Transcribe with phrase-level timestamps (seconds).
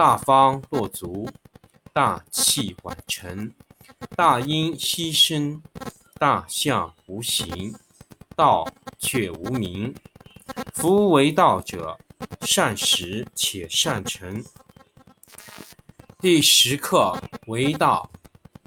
[0.00, 1.28] 大方若足，
[1.92, 3.52] 大器晚成。
[4.16, 5.62] 大音希声，
[6.14, 7.74] 大象无形，
[8.34, 8.66] 道
[8.98, 9.94] 却无名。
[10.72, 11.98] 夫为道者，
[12.40, 14.42] 善始且善成。
[16.18, 17.14] 第十课
[17.46, 18.10] 为道，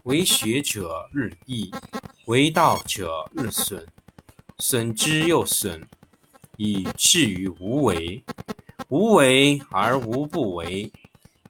[0.03, 1.71] 为学者日益，
[2.27, 3.83] 为道者日损，
[4.59, 5.83] 损之又损，
[6.57, 8.23] 以至于无为。
[8.89, 10.91] 无为而无不为。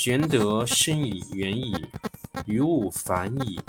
[0.00, 1.74] 玄德生以远矣。
[2.46, 3.60] 于物反矣，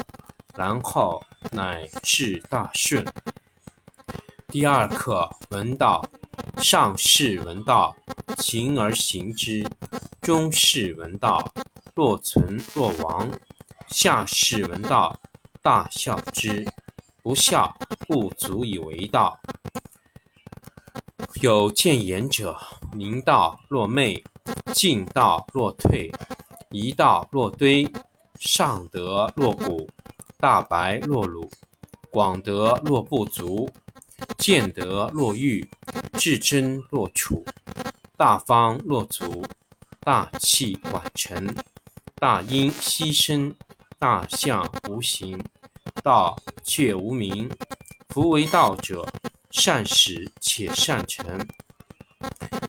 [0.55, 3.03] 然后乃至大顺。
[4.47, 6.07] 第二课闻道，
[6.57, 7.95] 上士闻道，
[8.37, 9.67] 勤而行之；
[10.21, 11.51] 中士闻道，
[11.95, 13.27] 若存若亡；
[13.87, 15.19] 下士闻道，
[15.63, 16.63] 大笑之。
[17.23, 17.75] 不笑，
[18.07, 19.39] 不足以为道。
[21.41, 22.55] 有见言者，
[22.93, 24.23] 明道若昧，
[24.73, 26.11] 进道若退，
[26.71, 27.91] 一道若堆。
[28.39, 29.89] 上德若谷，
[30.37, 31.51] 大白若鲁，
[32.09, 33.69] 广德若不足，
[34.37, 35.69] 见德若愚，
[36.13, 37.43] 至真若处，
[38.15, 39.45] 大方若足，
[39.99, 41.53] 大器晚成，
[42.15, 43.53] 大音希声，
[43.97, 45.37] 大象无形，
[46.01, 47.51] 道却无名。
[48.07, 49.05] 夫为道者，
[49.51, 51.45] 善始且善成。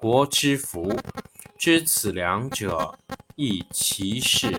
[0.00, 0.98] 国之福。
[1.58, 2.98] 知此两者，
[3.36, 4.58] 亦其事。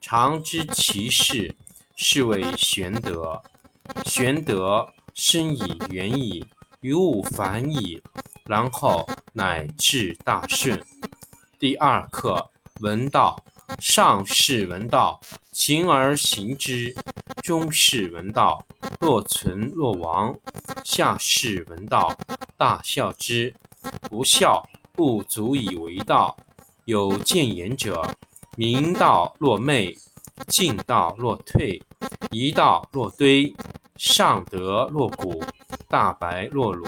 [0.00, 1.54] 常知其事，
[1.94, 3.40] 是谓玄德。
[4.04, 6.44] 玄德深以远矣，
[6.80, 8.02] 于物反矣，
[8.44, 10.84] 然后乃至大顺。
[11.60, 12.50] 第二课，
[12.80, 13.40] 闻道。
[13.78, 15.18] 上士闻道，
[15.50, 16.92] 勤而行之；
[17.40, 18.66] 中士闻道，
[19.00, 20.34] 若存若亡；
[20.84, 22.14] 下士闻道，
[22.58, 23.54] 大笑之。
[24.02, 24.68] 不笑，
[25.02, 26.36] 不足以为道。
[26.84, 28.08] 有见言者，
[28.56, 29.98] 明道若昧，
[30.46, 31.82] 进道若退，
[32.30, 33.52] 一道若堆，
[33.96, 35.42] 上德若谷，
[35.88, 36.86] 大白若鲁，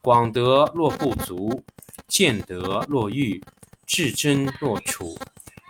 [0.00, 1.62] 广德若不足，
[2.08, 3.44] 见德若愚，
[3.86, 5.18] 至真若楚。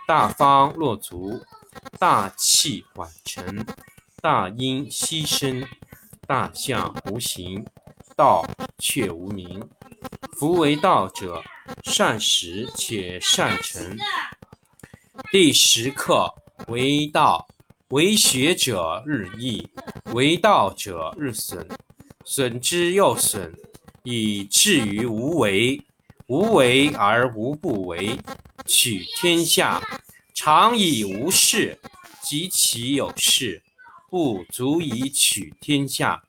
[0.07, 1.41] 大方若足，
[1.99, 3.65] 大器晚成，
[4.21, 5.67] 大音希声，
[6.25, 7.65] 大象无形，
[8.15, 8.45] 道
[8.77, 9.69] 却无名。
[10.37, 11.43] 夫为道者，
[11.83, 13.97] 善始且善成。
[15.31, 16.33] 第十课
[16.67, 17.47] 为道，
[17.89, 19.67] 为学者日益，
[20.13, 21.67] 为道者日损，
[22.25, 23.53] 损之又损，
[24.03, 25.81] 以至于无为。
[26.27, 28.17] 无为而无不为。
[28.65, 29.81] 取天下
[30.33, 31.77] 常以无事，
[32.23, 33.61] 及其有事，
[34.09, 36.23] 不足以取天下。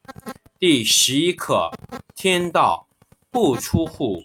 [0.59, 1.71] 第十一课：
[2.17, 2.89] 天道
[3.31, 4.25] 不出户，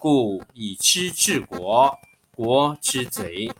[0.00, 1.94] 故以知治国，
[2.34, 3.52] 国之贼；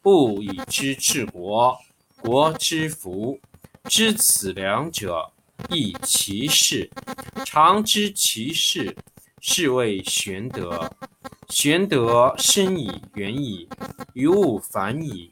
[0.00, 1.76] 不以知治国，
[2.22, 3.40] 国之福。
[3.84, 5.32] 知此两者，
[5.68, 6.88] 亦其事。
[7.44, 8.96] 常知其事，
[9.40, 10.88] 是谓玄德。
[11.48, 13.68] 玄德深以远矣，
[14.12, 15.28] 于物反矣，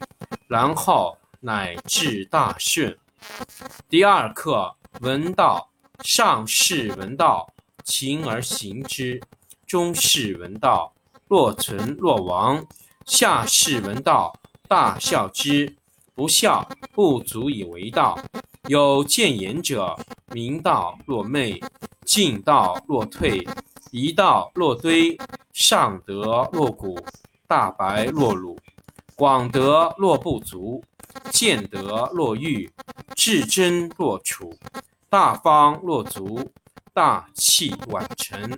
[0.49, 2.97] 然后乃至大顺。
[3.87, 5.69] 第二课，闻道。
[6.03, 7.51] 上士闻道，
[7.83, 9.19] 勤而行之；
[9.67, 10.93] 中士闻道，
[11.27, 12.63] 若存若亡；
[13.05, 14.33] 下士闻道，
[14.67, 15.75] 大笑之。
[16.15, 18.17] 不孝，不足以为道。
[18.67, 19.95] 有见言者，
[20.31, 21.61] 明道若昧，
[22.05, 23.45] 进道若退，
[23.91, 25.17] 一道若堆。
[25.51, 26.97] 上德若谷，
[27.45, 28.57] 大白若辱，
[29.15, 30.83] 广德若不足，
[31.31, 32.71] 见德若愚，
[33.15, 34.57] 至真若楚，
[35.09, 36.51] 大方若足，
[36.93, 38.57] 大器晚成，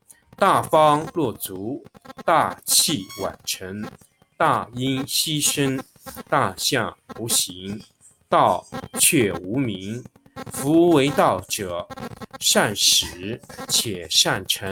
[0.35, 1.85] 大方若足，
[2.25, 3.87] 大器晚成，
[4.37, 5.79] 大音希声，
[6.27, 7.79] 大象无形，
[8.27, 8.65] 道
[8.99, 10.03] 却无名。
[10.51, 11.87] 夫为道者，
[12.39, 14.67] 善始且善成。